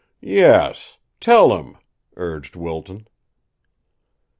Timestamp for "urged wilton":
2.15-3.07